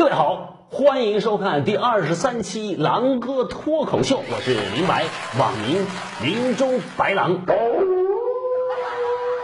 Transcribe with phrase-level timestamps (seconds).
[0.00, 5.04] 各位好，欢迎收看第二十三期狼哥脱口秀，我是林白，
[5.38, 5.86] 网名
[6.24, 7.42] 林州白狼。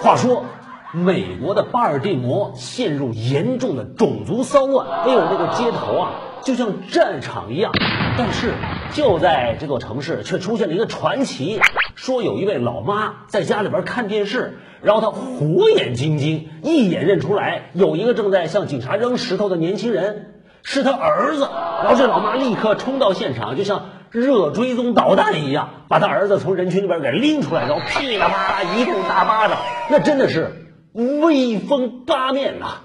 [0.01, 0.47] 话说，
[0.95, 6.13] 美国的巴尔的摩陷入严重的种族骚乱，哎呦，那个街头啊，
[6.43, 7.71] 就像战场一样。
[8.17, 8.55] 但是
[8.95, 11.61] 就在这座城市，却出现了一个传奇，
[11.97, 20.33] 说有一位老妈在家里边看电视，然后她火眼金睛，一眼认出来有一个正在向警察扔石头的年轻人。
[20.69, 21.49] 是他儿子，
[21.85, 29.57] 然后这老妈立刻冲到现场，就像热追踪导弹一样，把他儿子从人群里边给拎出来，然后噼里啪啦一顿大巴掌，
[29.89, 30.51] 那真的是
[30.93, 32.81] 威风八面呐！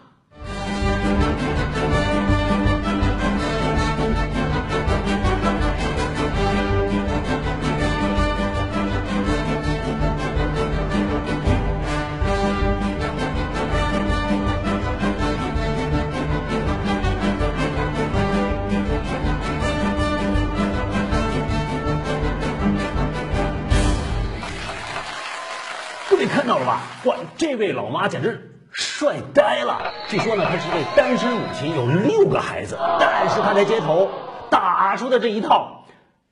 [27.51, 29.91] 这位老妈简直帅呆了！
[30.07, 34.09] 据说呢，她是位单身母亲，有六个孩子，但是她在街头
[34.49, 35.83] 打出的这一套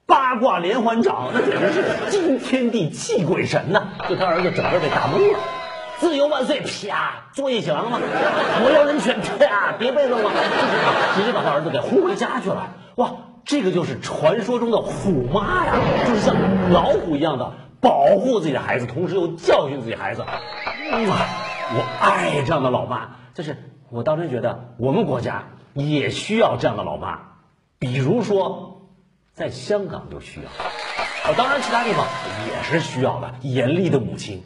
[0.06, 3.90] 八卦连环掌，那简直是惊天地泣鬼神呐！
[4.08, 5.40] 就他儿子整个被打懵了。
[5.98, 6.62] 自由万岁！
[6.62, 8.00] 啪，作业写完了吗？
[8.64, 9.20] 我要人权！
[9.20, 10.32] 啪，别被动了！
[10.32, 12.70] 就是直接把他儿子给轰回家去了。
[12.96, 13.12] 哇，
[13.44, 15.74] 这个就是传说中的虎妈呀，
[16.08, 16.34] 就是像
[16.72, 17.52] 老虎一样的。
[17.82, 20.30] 保护自己的孩子，同时又教训自己孩子，哇！
[21.72, 23.56] 我爱这样的老妈，就是
[23.92, 27.20] 我当时觉得我们国家也需要这样的老妈，
[27.78, 28.90] 比如说
[29.34, 32.08] 在香港就需要，啊，当然其他地方
[32.48, 33.36] 也是需要的。
[33.42, 34.44] 严厉的母亲，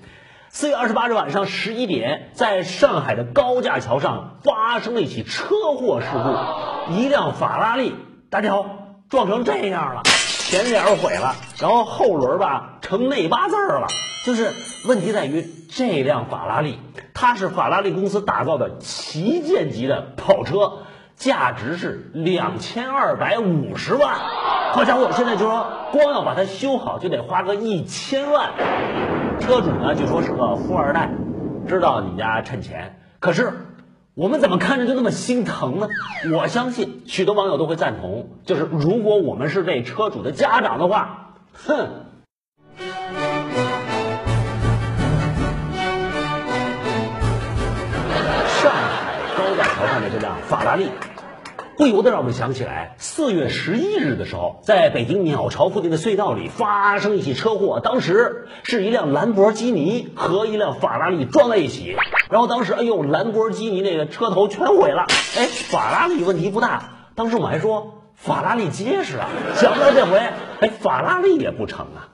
[0.49, 7.95] 四月二十八日晚上十一点，在上海的高架桥上发生了一起车祸事故，一辆法拉利，
[8.29, 8.65] 大家好，
[9.09, 10.03] 撞成这样了。
[10.53, 13.87] 前脸毁了，然后后轮吧成内八字了。
[14.23, 14.51] 就是
[14.87, 16.77] 问题在于这辆法拉利，
[17.15, 20.73] 它是法拉利公司打造的旗舰级的跑车，
[21.15, 24.13] 价值是两千二百五十万。
[24.73, 28.51] 好家伙，现在就说光要把它修好就得花个一千万。
[29.39, 31.09] 车主呢，据说是个富二代，
[31.67, 33.53] 知道你家趁钱，可是。
[34.15, 35.87] 我们怎么看着就那么心疼呢？
[36.31, 41.75] 我相信许多网友都会赞同，就是如果我们是这车主的家长的话，哼！
[48.61, 50.91] 上海高架桥上的这辆法拉利，
[51.83, 61.97] 不由得让我们想起来，四月十一日的时候，在北京鸟巢附近的隧道里发生一起车祸，当时是一辆兰博基尼和一辆法拉利撞在一起。
[62.29, 65.07] 然后当时，哎呦，兰博基尼那个车头全毁了。
[65.37, 67.09] 哎，法拉利问题不大。
[67.15, 70.17] 当时我们还说法拉利结实啊，想不到这回，
[70.61, 72.07] 哎，法拉利也不成啊。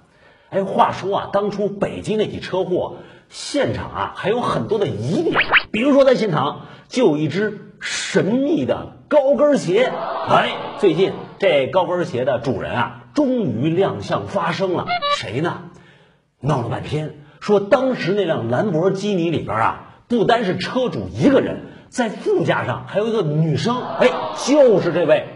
[0.50, 2.96] 哎，话说啊，当初北京那起车祸
[3.30, 5.40] 现场啊，还有很多的疑点，
[5.72, 9.92] 比如说在现场就有一只神秘的高跟鞋。
[10.28, 14.86] 哎，最近这高跟鞋的主人啊，终于亮相发声了。
[15.18, 15.64] 谁呢？
[16.40, 19.86] 闹了半天，说当时那辆兰博基尼里边啊。
[20.08, 24.10] 不单是车主一个人，在副驾上还有一个女生，哎，
[24.44, 25.28] 就是这位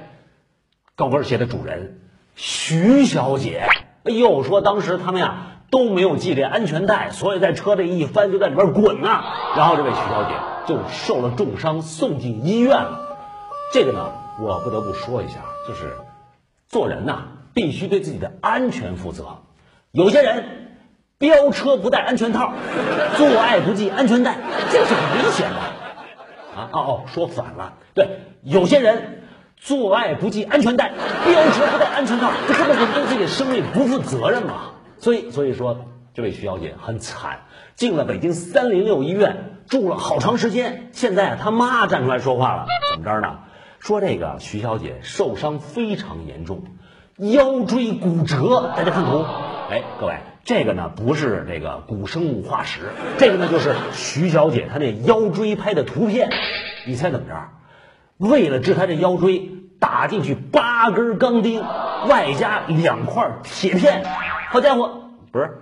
[0.95, 1.99] 高跟鞋的主人
[2.33, 3.67] 徐小姐。
[4.03, 9.23] 哎呦，说当时他们呀都没有系这安全带，所以在车里一翻就在里边滚呐。
[9.55, 10.33] 然后这位徐小姐
[10.65, 13.17] 就受了重伤，送进医院了。
[13.71, 15.93] 这个呢，我不得不说一下，就是
[16.69, 19.39] 做人呐必须对自己的安全负责。
[19.91, 20.59] 有些人。
[21.19, 22.51] 飙车不戴安全套，
[23.15, 24.35] 做爱不系安全带，
[24.69, 25.55] 这是很危险的
[26.59, 26.69] 啊！
[26.73, 27.75] 哦哦，说反了。
[27.93, 29.23] 对，有些人
[29.55, 30.91] 做爱不系安全带，
[31.23, 34.71] 飙车不戴安全套，这根本就对自己的生命不负责任嘛！
[34.99, 37.43] 所以，所以说这位徐小姐很惨，
[37.75, 40.89] 进了北京三零六医院住了好长时间。
[40.91, 43.39] 现在他妈站出来说话了，怎么着呢？
[43.79, 46.63] 说这个徐小姐受伤非常严重，
[47.17, 48.73] 腰椎骨折。
[48.75, 49.25] 大家看图，
[49.69, 50.15] 哎，各位。
[50.45, 56.29] 这个呢不是这个古生物化石，这个呢就是徐小姐她那腰椎拍的图片。
[56.85, 57.49] 你猜怎么着？
[58.17, 61.63] 为了治她这腰椎，打进去八根钢钉，
[62.09, 64.03] 外加两块铁片。
[64.49, 65.61] 好家伙，不是，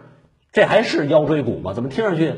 [0.51, 1.73] 这还是腰椎骨吗？
[1.73, 2.33] 怎么听上去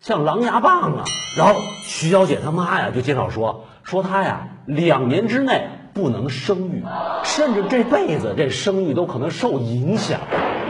[0.00, 1.04] 像狼牙棒啊？
[1.36, 6.84] 然后徐小姐她妈呀就介绍说，说她呀两年之内不能生育，
[7.22, 10.20] 甚至这辈子这生育都可能受影响。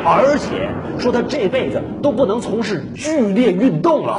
[0.05, 4.19] 而且说她这辈子都不能从事剧烈运动了。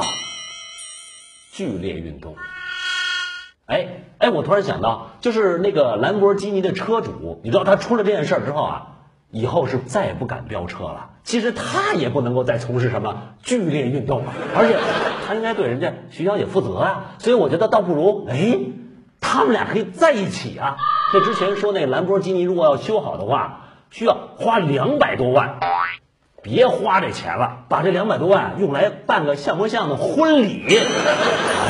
[1.52, 2.34] 剧烈运动，
[3.66, 8.86] 哎哎，我突然想到，就是那个兰博基尼的车主，你知道他出了这件事儿之后啊，
[9.32, 11.08] 以后是再也不敢飙车了。
[11.24, 14.76] 其实他也不能够再从事什么剧烈运动了，而且
[15.26, 17.14] 他应该对人家徐小姐负责啊。
[17.18, 18.58] 所以我觉得倒不如，哎，
[19.20, 20.76] 他们俩可以在一起啊。
[21.12, 25.58] 这之前说那兰博基尼如果要修好的话，需要花两百多万。
[26.42, 30.64] 别花这钱了，把这两百多万用来办个像模像的婚礼。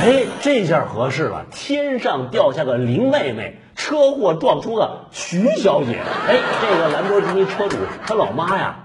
[0.00, 3.58] 哎，这下合适了，天上掉下个林妹妹，
[3.92, 5.98] 车祸撞出了徐小姐。
[6.26, 8.76] 哎，这个兰博基尼车主他老妈呀，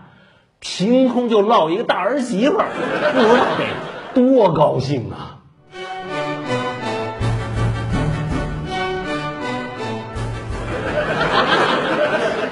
[0.59, 3.65] 凭空就落一个大儿媳妇，不知道得
[4.13, 5.39] 多高兴啊！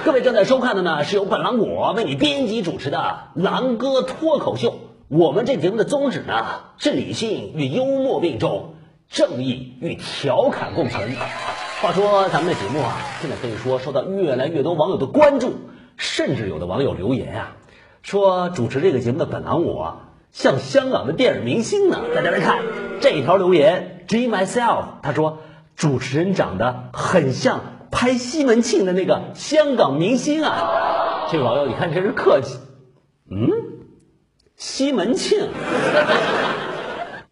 [0.06, 2.98] 各位正在收看的呢，是由本狼果为你编辑主持的
[3.44, 4.69] 《狼哥脱口秀》。
[5.10, 6.46] 我们这节目的宗旨呢，
[6.78, 8.75] 是理性与幽默并重，
[9.10, 11.18] 正义与调侃共存。
[11.81, 15.54] 话说咱们的节目啊，现在可以说受到越来越多网友的关注，
[15.98, 17.57] 甚至有的网友留言啊，
[18.01, 20.00] 说主持这个节目的本狼我
[20.31, 22.01] 像香港的电影明星呢。
[22.16, 22.63] 大家来看
[23.01, 25.39] 这条留言，G myself，他说
[25.75, 27.62] 主持人长得很像。
[27.92, 32.57] 拍西门庆的那个香港明星啊，这位网友，你看真是客气。
[33.31, 33.50] 嗯，
[34.57, 35.48] 西门庆，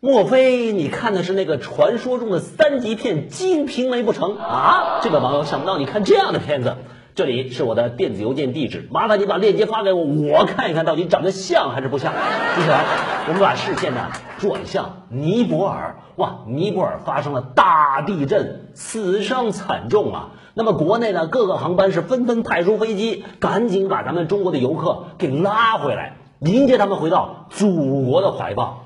[0.05, 4.99] 莫非你看的是那个传说中的三级片《金瓶梅》不成啊？
[5.01, 6.75] 这个网友想不到你看这样的片子。
[7.15, 12.11] 这里是我的电子邮件地址，麻烦你把链接发给我，我看一看到底长得像还是不像。
[12.11, 12.83] 接下来，
[13.29, 14.09] 我们把视线呢
[14.39, 15.95] 转向尼泊尔。
[16.17, 20.29] 哇，尼泊尔发生了大地震，死伤惨重啊！
[20.53, 28.82] 那么国内呢各个航班是纷纷派出飞机，赶紧把咱们中国的游客给拉回来，迎接他们回到祖国的怀抱。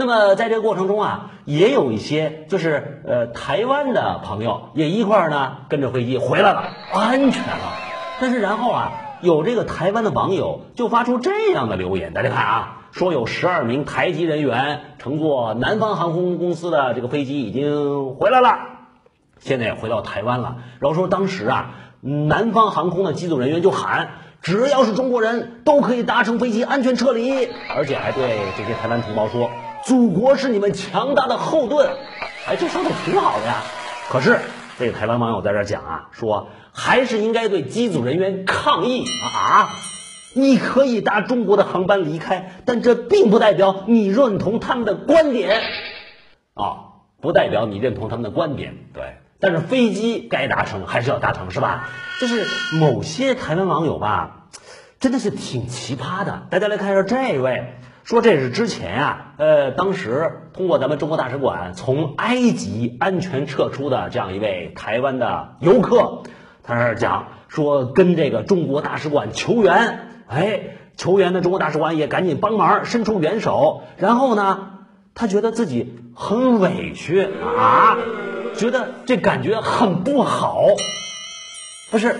[0.00, 7.74] 那么在这个过程中啊，也有一些就是呃台湾的朋友也一块儿呢跟着飞机回来了，安全了。
[8.18, 18.56] 但是然后啊，有这个台湾的网友就发出这样的留言，大家看啊， 说有十二名台籍人员乘坐南方航空公司的这个飞机已经回来了，
[19.38, 20.56] 现在也回到台湾了。
[20.78, 29.50] 然后说当时啊，南方航空的机组人员就喊，只要是中国人都可以搭乘飞机安全撤离，而且还对这些台湾同胞说。
[29.84, 31.88] 祖国是你们强大的后盾，
[32.46, 33.62] 哎，这说的挺好的呀。
[34.08, 34.40] 可是
[34.78, 39.04] 这个台湾网友在这讲啊，说还是应该对机组人员抗议
[39.34, 39.68] 啊！
[40.34, 45.60] 你可以搭中国的航班离开，但这并不代表你认同他们的观点
[46.54, 48.76] 啊，不代表你认同他们的观点。
[48.94, 51.88] 对，但是飞机该搭乘还是要搭乘，是吧？
[52.20, 54.46] 就是某些台湾网友吧，
[55.00, 56.46] 真的是挺奇葩的。
[56.50, 57.74] 大家来看一下这位。
[58.04, 66.22] 说这是之前啊，呃，当时通过咱们中国大使馆从埃及安全撤出的这样一位台湾的游客，
[66.62, 70.60] 他是讲说跟这个中国大使馆求援，哎，
[70.96, 74.70] 求援的中国大使馆也赶紧帮忙伸出援手，然后呢，
[75.14, 77.96] 他觉得自己很委屈啊，
[78.56, 80.64] 觉得这感觉很不好，
[81.90, 82.16] 不是。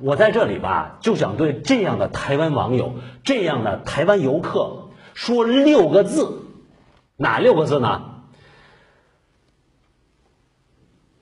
[0.00, 6.42] 我在这里吧，就想对这样的台湾网友、这样的台湾游客说六个字，
[7.16, 8.02] 哪六个字呢？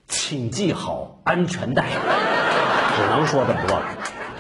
[0.09, 1.87] 请系好安全带，
[2.97, 3.87] 只能说这么多了。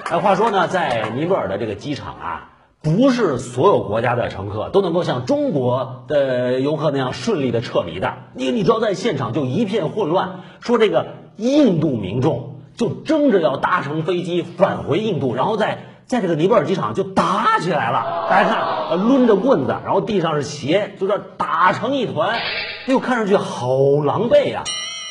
[0.05, 2.50] 哎，话说呢，在尼泊尔的这个机场啊，
[2.83, 8.14] 不是所有国家的乘客都能够像中国的游客那样顺利的撤离的。
[8.35, 12.55] 你你知道，在现场就一片混乱，说这个印度民众。
[12.76, 18.28] 就争着要搭乘飞机返回印度，然后在在这个尼泊尔机场就打起来了。
[18.30, 22.42] 大家看，抡着棍子，然后地上是鞋，就这打成一团，哎
[22.87, 24.62] 呦，看上去好狼狈呀！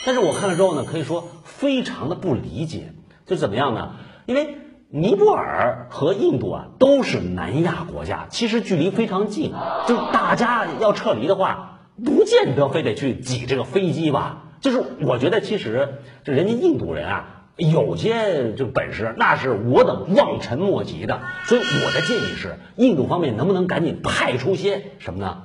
[0.05, 2.93] 但是我看了之后呢，可以说非常的不理解，
[3.25, 3.95] 就怎么样呢？
[4.25, 4.57] 因为
[4.89, 9.53] 尼泊尔和印度啊都是南亚国家，其实距离非常近，
[9.87, 14.43] 就大家要撤离的话，不见得非得去挤这个飞机吧？
[14.61, 17.25] 就是我觉得，其实这人家印度人啊。
[17.57, 21.21] 有些这个本事，那是我等望尘莫及的。
[21.45, 25.43] 所以我的建议是，印度方面能不能赶紧派出些什么呢？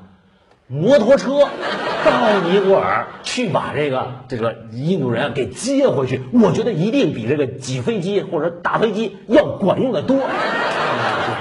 [0.73, 1.49] 摩托车
[2.05, 6.21] 到尼泊尔去把这个这个印度人给接回去。
[6.33, 10.17] 我觉得一定比这个挤飞机或者打飞机要管用的多。
[10.17, 10.29] 最后，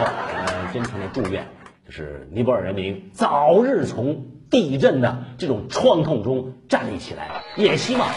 [0.06, 1.48] 我们真诚的祝愿，
[1.86, 7.44] 就是尼泊尔人民早日从地震的这种创痛中站立起来。
[7.56, 8.08] 也希望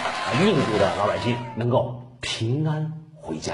[0.46, 2.01] 印度的老百姓能够。
[2.21, 2.91] 平安
[3.21, 3.53] 回家。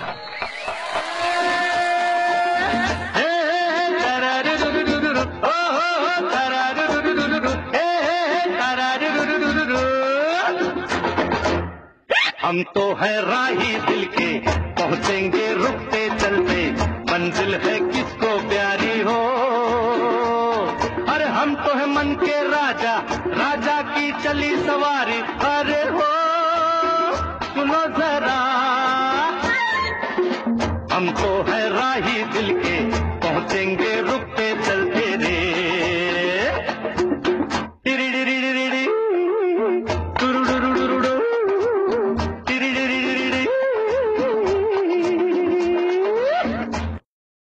[12.44, 14.28] हम तो है राही दिल के
[14.80, 16.58] पहुंचेंगे रुकते चलते
[17.12, 19.18] मंजिल है किसको प्यारी हो
[21.14, 22.96] अरे हम तो है मन के राजा
[23.42, 25.20] राजा की चली सवारी
[25.52, 26.10] अरे हो
[27.54, 27.82] सुनो
[31.17, 32.77] तो है राही दिल के
[33.25, 33.93] पहुँचेंगे